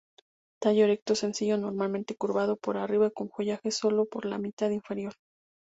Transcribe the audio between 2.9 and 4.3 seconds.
con follaje sólo por